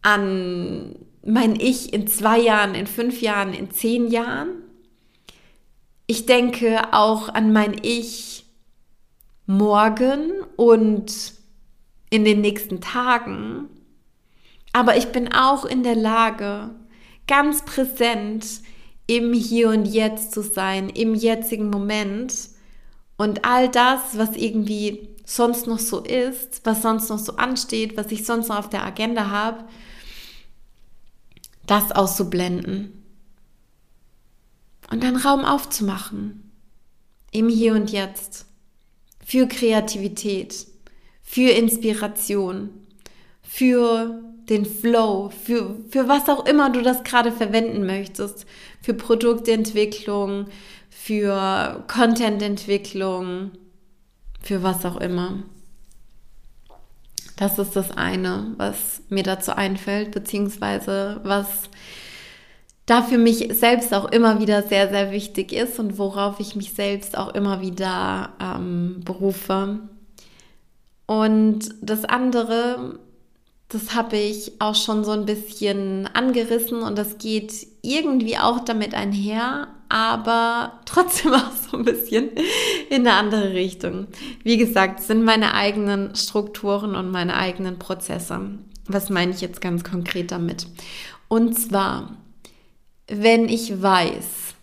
an 0.00 0.96
mein 1.22 1.60
Ich 1.60 1.92
in 1.92 2.06
zwei 2.06 2.40
Jahren, 2.40 2.74
in 2.74 2.86
fünf 2.86 3.20
Jahren, 3.20 3.52
in 3.52 3.70
zehn 3.70 4.10
Jahren. 4.10 4.62
Ich 6.06 6.24
denke 6.24 6.94
auch 6.94 7.28
an 7.28 7.52
mein 7.52 7.76
Ich 7.82 8.45
morgen 9.46 10.32
und 10.56 11.32
in 12.10 12.24
den 12.24 12.40
nächsten 12.40 12.80
Tagen. 12.80 13.68
Aber 14.72 14.96
ich 14.96 15.12
bin 15.12 15.32
auch 15.32 15.64
in 15.64 15.82
der 15.82 15.96
Lage, 15.96 16.70
ganz 17.26 17.64
präsent 17.64 18.60
im 19.06 19.32
Hier 19.32 19.70
und 19.70 19.86
Jetzt 19.86 20.32
zu 20.32 20.42
sein, 20.42 20.88
im 20.88 21.14
jetzigen 21.14 21.70
Moment. 21.70 22.34
Und 23.16 23.44
all 23.44 23.68
das, 23.68 24.18
was 24.18 24.36
irgendwie 24.36 25.08
sonst 25.24 25.66
noch 25.66 25.78
so 25.78 26.00
ist, 26.00 26.60
was 26.64 26.82
sonst 26.82 27.08
noch 27.08 27.18
so 27.18 27.36
ansteht, 27.36 27.96
was 27.96 28.12
ich 28.12 28.24
sonst 28.24 28.48
noch 28.48 28.58
auf 28.58 28.68
der 28.68 28.84
Agenda 28.84 29.30
habe, 29.30 29.64
das 31.66 31.92
auszublenden. 31.92 33.02
Und 34.90 35.02
dann 35.02 35.16
Raum 35.16 35.44
aufzumachen. 35.44 36.52
Im 37.32 37.48
Hier 37.48 37.74
und 37.74 37.90
Jetzt 37.90 38.46
für 39.26 39.48
Kreativität, 39.48 40.68
für 41.20 41.50
Inspiration, 41.50 42.70
für 43.42 44.22
den 44.48 44.64
Flow, 44.64 45.30
für, 45.30 45.78
für 45.90 46.06
was 46.06 46.28
auch 46.28 46.46
immer 46.46 46.70
du 46.70 46.80
das 46.80 47.02
gerade 47.02 47.32
verwenden 47.32 47.84
möchtest, 47.84 48.46
für 48.80 48.94
Produktentwicklung, 48.94 50.46
für 50.90 51.84
Contententwicklung, 51.88 53.50
für 54.40 54.62
was 54.62 54.84
auch 54.84 54.98
immer. 54.98 55.42
Das 57.36 57.58
ist 57.58 57.74
das 57.74 57.90
eine, 57.90 58.54
was 58.58 59.02
mir 59.08 59.24
dazu 59.24 59.56
einfällt, 59.56 60.12
beziehungsweise 60.12 61.20
was 61.24 61.68
da 62.86 63.02
für 63.02 63.18
mich 63.18 63.48
selbst 63.52 63.92
auch 63.92 64.06
immer 64.06 64.40
wieder 64.40 64.62
sehr, 64.62 64.88
sehr 64.88 65.10
wichtig 65.10 65.52
ist 65.52 65.78
und 65.80 65.98
worauf 65.98 66.38
ich 66.38 66.54
mich 66.54 66.72
selbst 66.72 67.18
auch 67.18 67.34
immer 67.34 67.60
wieder 67.60 68.30
ähm, 68.40 69.00
berufe. 69.04 69.80
Und 71.06 71.68
das 71.80 72.04
andere, 72.04 72.98
das 73.68 73.94
habe 73.94 74.16
ich 74.16 74.52
auch 74.60 74.76
schon 74.76 75.04
so 75.04 75.10
ein 75.10 75.26
bisschen 75.26 76.08
angerissen 76.14 76.82
und 76.82 76.96
das 76.96 77.18
geht 77.18 77.66
irgendwie 77.82 78.38
auch 78.38 78.60
damit 78.60 78.94
einher, 78.94 79.66
aber 79.88 80.80
trotzdem 80.84 81.32
auch 81.34 81.52
so 81.68 81.78
ein 81.78 81.84
bisschen 81.84 82.30
in 82.88 83.06
eine 83.06 83.14
andere 83.14 83.52
Richtung. 83.52 84.06
Wie 84.44 84.56
gesagt, 84.56 85.00
sind 85.00 85.24
meine 85.24 85.54
eigenen 85.54 86.14
Strukturen 86.14 86.94
und 86.94 87.10
meine 87.10 87.36
eigenen 87.36 87.80
Prozesse. 87.80 88.40
Was 88.86 89.10
meine 89.10 89.32
ich 89.32 89.40
jetzt 89.40 89.60
ganz 89.60 89.82
konkret 89.82 90.30
damit? 90.30 90.68
Und 91.28 91.58
zwar 91.58 92.16
wenn 93.08 93.48
ich 93.48 93.82
weiß, 93.82 94.54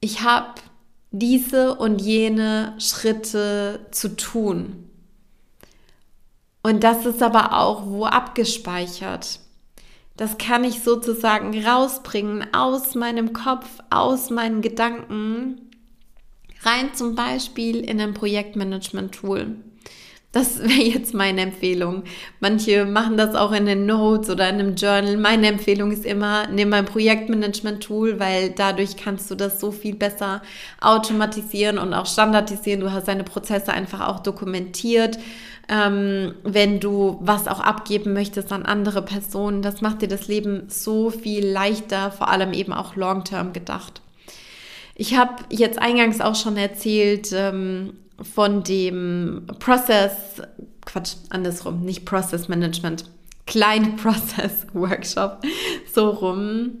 ich 0.00 0.22
habe 0.22 0.60
diese 1.10 1.74
und 1.76 2.00
jene 2.00 2.74
Schritte 2.78 3.86
zu 3.90 4.16
tun. 4.16 4.88
Und 6.62 6.84
das 6.84 7.06
ist 7.06 7.22
aber 7.22 7.58
auch 7.58 7.86
wo 7.86 8.04
abgespeichert. 8.04 9.40
Das 10.16 10.36
kann 10.36 10.64
ich 10.64 10.82
sozusagen 10.82 11.64
rausbringen 11.64 12.52
aus 12.52 12.94
meinem 12.94 13.32
Kopf, 13.32 13.68
aus 13.88 14.30
meinen 14.30 14.60
Gedanken, 14.60 15.70
rein 16.62 16.92
zum 16.94 17.14
Beispiel 17.14 17.76
in 17.76 18.00
ein 18.00 18.14
Projektmanagement-Tool. 18.14 19.54
Das 20.30 20.58
wäre 20.60 20.82
jetzt 20.82 21.14
meine 21.14 21.40
Empfehlung. 21.40 22.02
Manche 22.38 22.84
machen 22.84 23.16
das 23.16 23.34
auch 23.34 23.52
in 23.52 23.64
den 23.64 23.86
Notes 23.86 24.28
oder 24.28 24.48
in 24.50 24.56
einem 24.56 24.74
Journal. 24.74 25.16
Meine 25.16 25.46
Empfehlung 25.46 25.90
ist 25.90 26.04
immer, 26.04 26.46
nimm 26.48 26.70
ein 26.74 26.84
Projektmanagement-Tool, 26.84 28.20
weil 28.20 28.50
dadurch 28.50 28.98
kannst 28.98 29.30
du 29.30 29.34
das 29.34 29.58
so 29.58 29.70
viel 29.70 29.94
besser 29.94 30.42
automatisieren 30.82 31.78
und 31.78 31.94
auch 31.94 32.04
standardisieren. 32.04 32.80
Du 32.80 32.92
hast 32.92 33.08
deine 33.08 33.24
Prozesse 33.24 33.72
einfach 33.72 34.06
auch 34.06 34.20
dokumentiert. 34.20 35.18
Ähm, 35.70 36.34
wenn 36.44 36.78
du 36.78 37.18
was 37.20 37.48
auch 37.48 37.60
abgeben 37.60 38.12
möchtest 38.12 38.52
an 38.52 38.66
andere 38.66 39.02
Personen, 39.02 39.62
das 39.62 39.80
macht 39.80 40.02
dir 40.02 40.08
das 40.08 40.28
Leben 40.28 40.64
so 40.68 41.08
viel 41.08 41.46
leichter, 41.46 42.10
vor 42.10 42.28
allem 42.28 42.52
eben 42.52 42.74
auch 42.74 42.96
long-term 42.96 43.54
gedacht. 43.54 44.02
Ich 44.94 45.16
habe 45.16 45.44
jetzt 45.50 45.78
eingangs 45.78 46.20
auch 46.20 46.34
schon 46.34 46.56
erzählt, 46.56 47.30
ähm, 47.32 47.94
von 48.22 48.62
dem 48.64 49.46
Process, 49.58 50.12
Quatsch, 50.84 51.14
andersrum, 51.30 51.82
nicht 51.82 52.04
Process 52.04 52.48
Management, 52.48 53.04
Klein 53.46 53.96
Process 53.96 54.66
Workshop, 54.72 55.38
so 55.92 56.10
rum, 56.10 56.72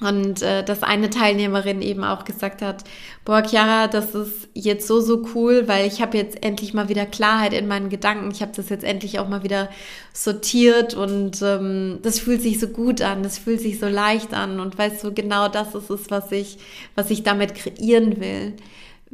Und 0.00 0.42
äh, 0.42 0.64
dass 0.64 0.82
eine 0.82 1.10
Teilnehmerin 1.10 1.80
eben 1.80 2.02
auch 2.02 2.24
gesagt 2.24 2.60
hat, 2.60 2.82
boah, 3.24 3.42
Chiara, 3.42 3.86
das 3.86 4.14
ist 4.14 4.48
jetzt 4.52 4.88
so, 4.88 5.00
so 5.00 5.24
cool, 5.34 5.68
weil 5.68 5.86
ich 5.86 6.02
habe 6.02 6.16
jetzt 6.16 6.42
endlich 6.42 6.74
mal 6.74 6.88
wieder 6.88 7.06
Klarheit 7.06 7.52
in 7.52 7.68
meinen 7.68 7.88
Gedanken. 7.88 8.30
Ich 8.32 8.42
habe 8.42 8.52
das 8.56 8.68
jetzt 8.68 8.82
endlich 8.84 9.20
auch 9.20 9.28
mal 9.28 9.44
wieder 9.44 9.68
sortiert 10.12 10.94
und 10.94 11.40
ähm, 11.42 12.00
das 12.02 12.18
fühlt 12.18 12.42
sich 12.42 12.58
so 12.58 12.68
gut 12.68 13.00
an, 13.00 13.22
das 13.22 13.38
fühlt 13.38 13.60
sich 13.60 13.78
so 13.78 13.86
leicht 13.86 14.34
an 14.34 14.58
und 14.58 14.76
weißt 14.76 15.04
du, 15.04 15.12
genau 15.12 15.48
das 15.48 15.74
ist 15.74 15.90
es, 15.90 16.10
was 16.10 16.32
ich, 16.32 16.58
was 16.96 17.10
ich 17.10 17.22
damit 17.22 17.54
kreieren 17.54 18.20
will. 18.20 18.54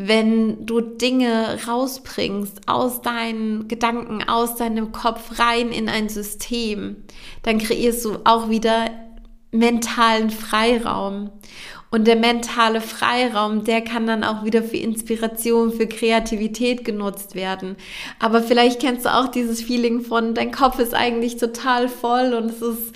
Wenn 0.01 0.65
du 0.65 0.81
Dinge 0.81 1.59
rausbringst 1.67 2.69
aus 2.69 3.03
deinen 3.03 3.67
Gedanken, 3.67 4.23
aus 4.29 4.55
deinem 4.55 4.93
Kopf 4.93 5.41
rein 5.41 5.73
in 5.73 5.89
ein 5.89 6.09
System, 6.09 7.03
dann 7.43 7.59
kreierst 7.59 8.05
du 8.05 8.19
auch 8.23 8.49
wieder 8.49 8.91
mentalen 9.51 10.31
Freiraum. 10.31 11.33
Und 11.91 12.07
der 12.07 12.15
mentale 12.15 12.81
Freiraum, 12.81 13.65
der 13.65 13.81
kann 13.81 14.07
dann 14.07 14.23
auch 14.23 14.45
wieder 14.45 14.63
für 14.63 14.77
Inspiration, 14.77 15.73
für 15.73 15.89
Kreativität 15.89 16.85
genutzt 16.85 17.35
werden. 17.35 17.75
Aber 18.21 18.41
vielleicht 18.41 18.81
kennst 18.81 19.05
du 19.05 19.13
auch 19.13 19.27
dieses 19.27 19.61
Feeling 19.61 20.03
von, 20.03 20.33
dein 20.33 20.53
Kopf 20.53 20.79
ist 20.79 20.95
eigentlich 20.95 21.39
total 21.39 21.89
voll 21.89 22.35
und 22.35 22.51
es 22.51 22.63
ist, 22.63 22.95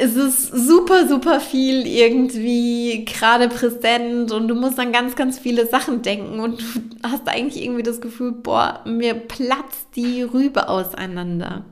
es 0.00 0.14
ist 0.14 0.52
super, 0.52 1.08
super 1.08 1.40
viel 1.40 1.84
irgendwie 1.84 3.04
gerade 3.04 3.48
präsent 3.48 4.30
und 4.30 4.46
du 4.46 4.54
musst 4.54 4.78
an 4.78 4.92
ganz, 4.92 5.16
ganz 5.16 5.40
viele 5.40 5.66
Sachen 5.66 6.02
denken 6.02 6.38
und 6.38 6.60
du 6.60 6.64
hast 7.02 7.28
eigentlich 7.28 7.62
irgendwie 7.62 7.82
das 7.82 8.00
Gefühl, 8.00 8.30
boah, 8.30 8.80
mir 8.86 9.14
platzt 9.14 9.88
die 9.96 10.22
Rübe 10.22 10.68
auseinander. 10.68 11.64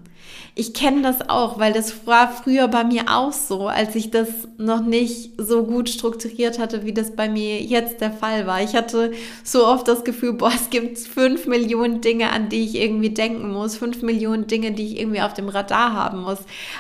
Ich 0.58 0.72
kenne 0.72 1.02
das 1.02 1.28
auch, 1.28 1.58
weil 1.58 1.75
das 1.75 2.06
war 2.06 2.32
früher 2.32 2.66
bei 2.68 2.82
mir 2.82 3.14
auch 3.14 3.34
so, 3.34 3.68
als 3.68 3.94
ich 3.94 4.10
das 4.10 4.28
noch 4.56 4.80
nicht 4.80 5.32
so 5.36 5.64
gut 5.64 5.90
strukturiert 5.90 6.58
hatte, 6.58 6.86
wie 6.86 6.94
das 6.94 7.14
bei 7.14 7.28
mir 7.28 7.60
jetzt 7.60 8.00
der 8.00 8.10
Fall 8.10 8.46
war. 8.46 8.62
Ich 8.62 8.75
hatte 8.75 9.12
so 9.44 9.66
oft 9.66 9.86
das 9.86 10.02
Gefühl, 10.02 10.32
boah, 10.32 10.50
es 10.54 10.70
gibt 10.70 10.96
fünf 10.98 11.46
Millionen 11.46 12.00
Dinge, 12.00 12.32
an 12.32 12.48
die 12.48 12.64
ich 12.64 12.76
irgendwie 12.76 13.10
denken 13.10 13.52
muss, 13.52 13.76
fünf 13.76 14.00
Millionen 14.00 14.46
Dinge, 14.46 14.72
die 14.72 14.86
ich 14.86 14.98
irgendwie 14.98 15.20
auf 15.20 15.34
dem 15.34 15.50
Radar 15.50 15.92
haben 15.92 16.22
muss. 16.22 16.38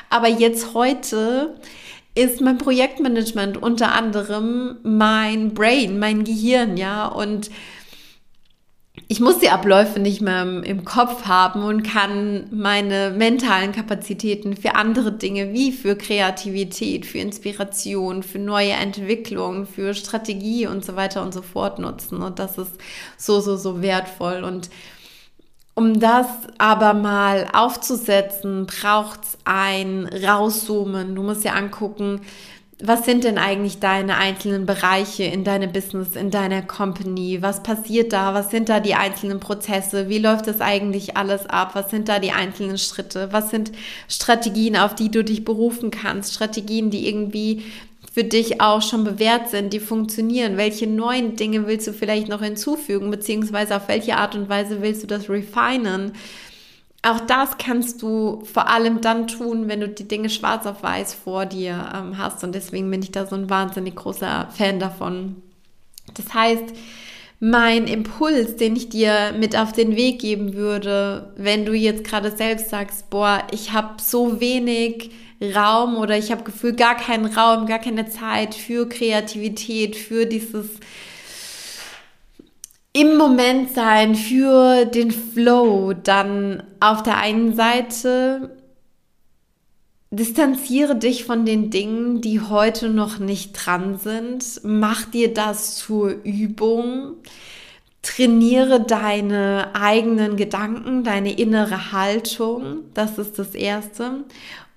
Aber 0.08 0.28
jetzt 0.28 0.72
heute 0.72 1.54
ist 2.14 2.40
mein 2.40 2.56
Projektmanagement 2.56 3.62
unter 3.62 3.92
anderem 3.92 4.78
mein 4.84 5.52
Brain, 5.52 5.98
mein 5.98 6.24
Gehirn, 6.24 6.78
ja, 6.78 7.08
und 7.08 7.50
ich 9.08 9.20
muss 9.20 9.38
die 9.38 9.50
Abläufe 9.50 10.00
nicht 10.00 10.20
mehr 10.20 10.42
im 10.42 10.84
Kopf 10.84 11.26
haben 11.26 11.62
und 11.62 11.84
kann 11.84 12.46
meine 12.50 13.10
mentalen 13.10 13.72
Kapazitäten 13.72 14.56
für 14.56 14.74
andere 14.74 15.12
Dinge 15.12 15.52
wie 15.52 15.70
für 15.70 15.96
Kreativität, 15.96 17.06
für 17.06 17.18
Inspiration, 17.18 18.22
für 18.22 18.40
neue 18.40 18.72
Entwicklung, 18.72 19.66
für 19.66 19.94
Strategie 19.94 20.66
und 20.66 20.84
so 20.84 20.96
weiter 20.96 21.22
und 21.22 21.32
so 21.32 21.42
fort 21.42 21.78
nutzen. 21.78 22.20
Und 22.20 22.38
das 22.40 22.58
ist 22.58 22.72
so, 23.16 23.40
so, 23.40 23.56
so 23.56 23.80
wertvoll. 23.80 24.42
Und 24.42 24.70
um 25.74 26.00
das 26.00 26.26
aber 26.58 26.94
mal 26.94 27.46
aufzusetzen, 27.52 28.66
braucht 28.66 29.24
es 29.24 29.38
ein 29.44 30.08
Rauszoomen. 30.08 31.14
Du 31.14 31.22
musst 31.22 31.44
ja 31.44 31.52
angucken, 31.52 32.22
was 32.78 33.06
sind 33.06 33.24
denn 33.24 33.38
eigentlich 33.38 33.78
deine 33.78 34.18
einzelnen 34.18 34.66
Bereiche 34.66 35.24
in 35.24 35.44
deinem 35.44 35.72
Business, 35.72 36.14
in 36.14 36.30
deiner 36.30 36.60
Company? 36.60 37.38
Was 37.40 37.62
passiert 37.62 38.12
da? 38.12 38.34
Was 38.34 38.50
sind 38.50 38.68
da 38.68 38.80
die 38.80 38.94
einzelnen 38.94 39.40
Prozesse? 39.40 40.10
Wie 40.10 40.18
läuft 40.18 40.46
das 40.46 40.60
eigentlich 40.60 41.16
alles 41.16 41.46
ab? 41.46 41.70
Was 41.74 41.90
sind 41.90 42.08
da 42.10 42.18
die 42.18 42.32
einzelnen 42.32 42.76
Schritte? 42.76 43.28
Was 43.32 43.50
sind 43.50 43.72
Strategien, 44.08 44.76
auf 44.76 44.94
die 44.94 45.10
du 45.10 45.24
dich 45.24 45.42
berufen 45.42 45.90
kannst? 45.90 46.34
Strategien, 46.34 46.90
die 46.90 47.08
irgendwie 47.08 47.62
für 48.12 48.24
dich 48.24 48.60
auch 48.60 48.82
schon 48.82 49.04
bewährt 49.04 49.48
sind, 49.48 49.72
die 49.72 49.80
funktionieren? 49.80 50.58
Welche 50.58 50.86
neuen 50.86 51.34
Dinge 51.36 51.66
willst 51.66 51.86
du 51.86 51.94
vielleicht 51.94 52.28
noch 52.28 52.42
hinzufügen? 52.42 53.10
Beziehungsweise 53.10 53.76
auf 53.76 53.88
welche 53.88 54.18
Art 54.18 54.34
und 54.34 54.50
Weise 54.50 54.82
willst 54.82 55.02
du 55.02 55.06
das 55.06 55.30
refinen? 55.30 56.12
Auch 57.06 57.20
das 57.20 57.56
kannst 57.56 58.02
du 58.02 58.42
vor 58.52 58.68
allem 58.68 59.00
dann 59.00 59.28
tun, 59.28 59.68
wenn 59.68 59.78
du 59.78 59.88
die 59.88 60.08
Dinge 60.08 60.28
schwarz 60.28 60.66
auf 60.66 60.82
weiß 60.82 61.14
vor 61.14 61.46
dir 61.46 61.92
ähm, 61.94 62.18
hast. 62.18 62.42
Und 62.42 62.52
deswegen 62.52 62.90
bin 62.90 63.00
ich 63.00 63.12
da 63.12 63.26
so 63.26 63.36
ein 63.36 63.48
wahnsinnig 63.48 63.94
großer 63.94 64.48
Fan 64.50 64.80
davon. 64.80 65.36
Das 66.14 66.34
heißt, 66.34 66.64
mein 67.38 67.86
Impuls, 67.86 68.56
den 68.56 68.74
ich 68.74 68.88
dir 68.88 69.32
mit 69.38 69.56
auf 69.56 69.70
den 69.72 69.94
Weg 69.94 70.20
geben 70.20 70.54
würde, 70.54 71.32
wenn 71.36 71.64
du 71.64 71.74
jetzt 71.74 72.02
gerade 72.02 72.34
selbst 72.36 72.70
sagst, 72.70 73.08
boah, 73.08 73.46
ich 73.52 73.72
habe 73.72 74.02
so 74.02 74.40
wenig 74.40 75.10
Raum 75.54 75.98
oder 75.98 76.18
ich 76.18 76.32
habe 76.32 76.42
Gefühl 76.42 76.74
gar 76.74 76.96
keinen 76.96 77.26
Raum, 77.26 77.66
gar 77.66 77.78
keine 77.78 78.08
Zeit 78.08 78.56
für 78.56 78.88
Kreativität, 78.88 79.94
für 79.94 80.26
dieses 80.26 80.70
im 82.96 83.18
Moment 83.18 83.74
sein, 83.74 84.14
für 84.14 84.86
den 84.86 85.10
Flow, 85.10 85.92
dann 85.92 86.62
auf 86.80 87.02
der 87.02 87.18
einen 87.18 87.54
Seite 87.54 88.56
distanziere 90.10 90.96
dich 90.96 91.24
von 91.26 91.44
den 91.44 91.68
Dingen, 91.68 92.22
die 92.22 92.40
heute 92.40 92.88
noch 92.88 93.18
nicht 93.18 93.52
dran 93.52 93.98
sind. 93.98 94.62
Mach 94.62 95.04
dir 95.04 95.34
das 95.34 95.76
zur 95.76 96.08
Übung. 96.24 97.16
Trainiere 98.00 98.80
deine 98.80 99.74
eigenen 99.74 100.38
Gedanken, 100.38 101.04
deine 101.04 101.38
innere 101.38 101.92
Haltung. 101.92 102.84
Das 102.94 103.18
ist 103.18 103.38
das 103.38 103.54
Erste. 103.54 104.24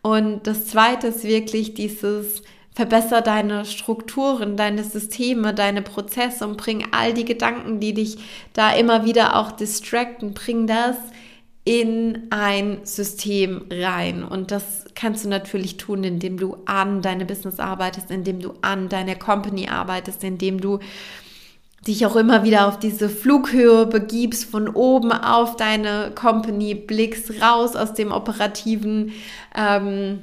Und 0.01 0.45
das 0.45 0.65
Zweite 0.65 1.08
ist 1.08 1.23
wirklich 1.23 1.73
dieses 1.73 2.41
Verbessere 2.80 3.22
deine 3.22 3.65
Strukturen, 3.65 4.56
deine 4.56 4.86
Systeme, 4.86 5.54
deine 5.54 5.82
Prozesse 5.82 6.48
und 6.48 6.56
bring 6.56 6.88
all 6.92 7.13
die 7.13 7.26
Gedanken, 7.26 7.82
die 7.82 7.94
dich 7.94 8.20
da 8.54 8.72
immer 8.72 9.04
wieder 9.04 9.36
auch 9.36 9.52
distracten, 9.52 10.34
bring 10.34 10.65
das 10.65 10.96
in 11.65 12.28
ein 12.30 12.78
System 12.84 13.65
rein. 13.70 14.24
Und 14.24 14.52
das 14.52 14.86
kannst 14.96 15.26
du 15.26 15.28
natürlich 15.28 15.76
tun, 15.76 16.06
indem 16.06 16.38
du 16.38 16.56
an 16.68 17.02
deine 17.02 17.26
Business 17.26 17.60
arbeitest, 17.60 18.12
indem 18.12 18.39
du 18.39 18.54
an 18.62 18.88
deiner 18.88 19.15
Company 19.15 19.68
arbeitest, 19.68 20.24
indem 20.24 20.62
du 20.62 20.80
dich 21.86 22.06
auch 22.06 22.15
immer 22.15 22.46
wieder 22.46 22.65
auf 22.70 22.80
diese 22.80 23.10
Flughöhe 23.10 23.88
begibst, 23.88 24.46
von 24.46 24.70
oben 24.70 25.12
auf 25.12 25.58
deine 25.58 26.13
Company 26.15 26.76
blickst, 26.76 27.42
raus 27.42 27.76
aus 27.76 27.94
dem 27.94 28.13
operativen 28.13 29.12
ähm, 29.54 30.20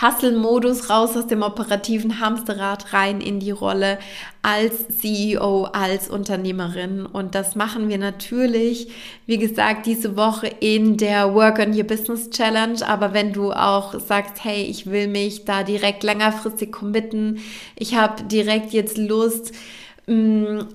Hustle-Modus 0.00 0.90
raus 0.90 1.16
aus 1.16 1.26
dem 1.26 1.42
operativen 1.42 2.20
Hamsterrad 2.20 2.92
rein 2.92 3.20
in 3.20 3.40
die 3.40 3.50
Rolle 3.50 3.98
als 4.42 4.88
CEO, 4.98 5.64
als 5.64 6.08
Unternehmerin. 6.08 7.04
Und 7.04 7.34
das 7.34 7.56
machen 7.56 7.88
wir 7.88 7.98
natürlich, 7.98 8.88
wie 9.26 9.38
gesagt, 9.38 9.86
diese 9.86 10.16
Woche 10.16 10.46
in 10.60 10.96
der 10.96 11.34
Work 11.34 11.58
on 11.58 11.76
Your 11.76 11.84
Business 11.84 12.30
Challenge. 12.30 12.86
Aber 12.86 13.12
wenn 13.12 13.32
du 13.32 13.52
auch 13.52 13.98
sagst, 14.00 14.44
hey, 14.44 14.62
ich 14.62 14.90
will 14.90 15.08
mich 15.08 15.44
da 15.44 15.62
direkt 15.62 16.02
längerfristig 16.02 16.72
committen, 16.72 17.40
ich 17.76 17.96
habe 17.96 18.22
direkt 18.24 18.72
jetzt 18.72 18.96
Lust, 18.96 19.52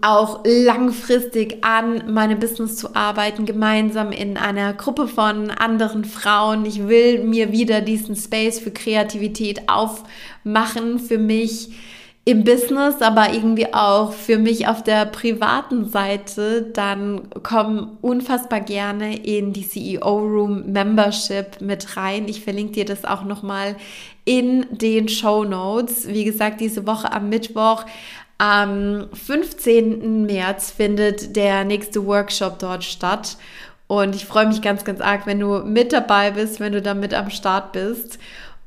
auch 0.02 0.44
langfristig 0.46 1.64
an 1.64 2.14
meinem 2.14 2.40
Business 2.40 2.78
zu 2.78 2.96
arbeiten, 2.96 3.46
gemeinsam 3.46 4.12
in 4.12 4.38
einer 4.38 4.74
Gruppe 4.74 5.08
von 5.08 5.52
anderen 5.52 6.06
Frauen. 6.06 6.66
Ich 6.66 6.88
will 6.88 7.24
mir 7.24 7.52
wieder 7.52 7.82
diesen 7.82 8.16
Space 8.16 8.60
für 8.60 8.72
Kreativität 8.72 9.68
aufmachen, 9.68 11.00
für 11.00 11.18
mich 11.18 11.70
im 12.28 12.44
Business, 12.44 13.02
aber 13.02 13.34
irgendwie 13.34 13.72
auch 13.72 14.12
für 14.12 14.40
mich 14.40 14.68
auf 14.68 14.82
der 14.82 15.06
privaten 15.06 15.88
Seite, 15.88 16.72
dann 16.74 17.28
komm 17.44 17.98
unfassbar 18.02 18.62
gerne 18.62 19.18
in 19.18 19.54
die 19.54 19.68
CEO 19.68 20.18
Room 20.18 20.72
Membership 20.72 21.62
mit 21.62 21.98
rein. 21.98 22.28
Ich 22.28 22.42
verlinke 22.42 22.74
dir 22.74 22.86
das 22.86 23.06
auch 23.06 23.24
nochmal 23.26 23.76
in 24.26 24.66
den 24.72 25.08
Show 25.08 25.44
Notes. 25.44 26.08
Wie 26.08 26.24
gesagt, 26.24 26.62
diese 26.62 26.88
Woche 26.88 27.12
am 27.12 27.30
Mittwoch 27.30 27.86
am 28.38 29.08
15. 29.14 30.26
März 30.26 30.72
findet 30.72 31.36
der 31.36 31.64
nächste 31.64 32.06
Workshop 32.06 32.60
dort 32.60 32.84
statt. 32.84 33.38
Und 33.88 34.16
ich 34.16 34.26
freue 34.26 34.48
mich 34.48 34.62
ganz, 34.62 34.84
ganz 34.84 35.00
arg, 35.00 35.26
wenn 35.28 35.40
du 35.40 35.60
mit 35.60 35.94
dabei 35.94 36.32
bist, 36.32 36.60
wenn 36.60 36.74
du 36.74 36.82
da 36.82 36.94
mit 36.94 37.14
am 37.14 37.30
Start 37.30 37.72
bist. 37.72 38.18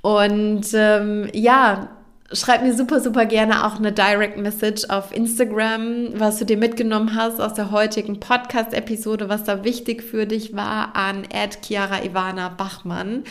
Und 0.00 0.66
ähm, 0.74 1.28
ja, 1.32 1.88
schreib 2.32 2.62
mir 2.62 2.74
super, 2.74 3.00
super 3.00 3.24
gerne 3.24 3.66
auch 3.66 3.76
eine 3.76 3.92
Direct 3.92 4.36
Message 4.36 4.84
auf 4.90 5.14
Instagram, 5.14 6.18
was 6.18 6.38
du 6.38 6.44
dir 6.44 6.58
mitgenommen 6.58 7.14
hast 7.14 7.40
aus 7.40 7.54
der 7.54 7.70
heutigen 7.70 8.20
Podcast-Episode, 8.20 9.28
was 9.28 9.44
da 9.44 9.64
wichtig 9.64 10.02
für 10.02 10.26
dich 10.26 10.54
war, 10.54 10.94
an 10.94 11.26
Chiara 11.62 12.04
Ivana 12.04 12.50
Bachmann. 12.50 13.24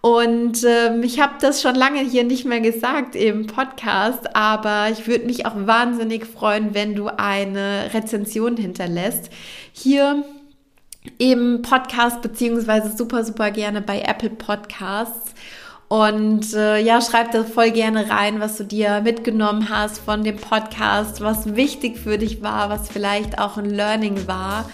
Und 0.00 0.62
ähm, 0.62 1.02
ich 1.02 1.18
habe 1.20 1.34
das 1.40 1.60
schon 1.60 1.74
lange 1.74 2.00
hier 2.00 2.22
nicht 2.22 2.44
mehr 2.44 2.60
gesagt 2.60 3.16
im 3.16 3.48
Podcast, 3.48 4.36
aber 4.36 4.90
ich 4.92 5.08
würde 5.08 5.26
mich 5.26 5.46
auch 5.46 5.54
wahnsinnig 5.56 6.26
freuen, 6.26 6.74
wenn 6.74 6.94
du 6.94 7.08
eine 7.08 7.90
Rezension 7.92 8.56
hinterlässt. 8.56 9.30
Hier 9.72 10.24
im 11.18 11.62
Podcast 11.62 12.22
beziehungsweise 12.22 12.96
super, 12.96 13.24
super 13.24 13.50
gerne 13.50 13.80
bei 13.80 14.00
Apple 14.00 14.30
Podcasts. 14.30 15.34
Und 15.88 16.52
äh, 16.54 16.80
ja, 16.80 17.00
schreib 17.00 17.30
da 17.30 17.44
voll 17.44 17.70
gerne 17.70 18.10
rein, 18.10 18.40
was 18.40 18.56
du 18.56 18.64
dir 18.64 19.02
mitgenommen 19.02 19.68
hast 19.68 19.98
von 19.98 20.24
dem 20.24 20.36
Podcast, 20.36 21.20
was 21.20 21.54
wichtig 21.54 21.98
für 21.98 22.18
dich 22.18 22.42
war, 22.42 22.70
was 22.70 22.88
vielleicht 22.88 23.38
auch 23.38 23.56
ein 23.56 23.70
Learning 23.70 24.26
war. 24.26 24.68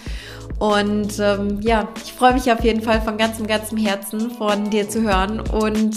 Und 0.57 1.19
ähm, 1.19 1.59
ja, 1.61 1.87
ich 2.03 2.13
freue 2.13 2.33
mich 2.33 2.51
auf 2.51 2.63
jeden 2.63 2.81
Fall 2.81 3.01
von 3.01 3.17
ganzem, 3.17 3.47
ganzem 3.47 3.77
Herzen 3.77 4.31
von 4.31 4.69
dir 4.69 4.89
zu 4.89 5.01
hören. 5.01 5.39
Und 5.39 5.95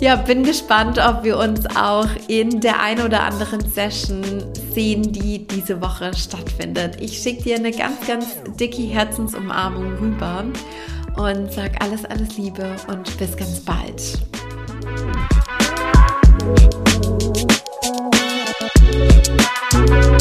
ja, 0.00 0.16
bin 0.16 0.42
gespannt, 0.42 0.98
ob 0.98 1.24
wir 1.24 1.36
uns 1.38 1.66
auch 1.76 2.08
in 2.28 2.60
der 2.60 2.80
ein 2.80 3.00
oder 3.00 3.24
anderen 3.24 3.68
Session 3.68 4.22
sehen, 4.72 5.12
die 5.12 5.46
diese 5.46 5.82
Woche 5.82 6.14
stattfindet. 6.14 7.00
Ich 7.00 7.18
schicke 7.18 7.42
dir 7.42 7.56
eine 7.56 7.72
ganz, 7.72 8.06
ganz 8.06 8.26
dicke 8.58 8.82
Herzensumarmung 8.82 9.94
rüber 9.98 10.44
und 11.16 11.52
sag 11.52 11.82
alles, 11.82 12.04
alles 12.04 12.36
Liebe 12.36 12.76
und 12.88 13.18
bis 13.18 13.36
ganz 13.36 13.60
bald. 13.60 14.18
Thank 19.76 20.15